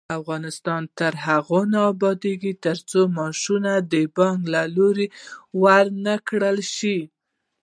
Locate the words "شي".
6.75-6.99